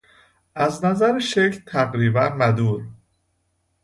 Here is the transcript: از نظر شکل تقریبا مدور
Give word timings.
از 0.55 0.85
نظر 0.85 1.19
شکل 1.19 1.59
تقریبا 1.65 2.29
مدور 2.29 2.87